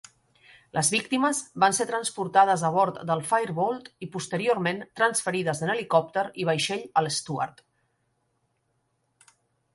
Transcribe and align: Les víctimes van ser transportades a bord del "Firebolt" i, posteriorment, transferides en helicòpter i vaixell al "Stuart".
Les 0.75 0.87
víctimes 0.93 1.41
van 1.63 1.75
ser 1.79 1.85
transportades 1.91 2.63
a 2.69 2.71
bord 2.77 2.97
del 3.09 3.21
"Firebolt" 3.33 3.91
i, 4.07 4.09
posteriorment, 4.17 4.81
transferides 5.03 5.63
en 5.67 5.73
helicòpter 5.75 6.25
i 6.45 6.49
vaixell 6.51 6.89
al 7.03 7.11
"Stuart". 7.19 7.63